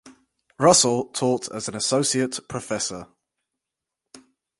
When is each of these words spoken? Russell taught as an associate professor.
Russell 0.57 1.09
taught 1.09 1.51
as 1.51 1.67
an 1.67 1.75
associate 1.75 2.39
professor. 2.47 3.05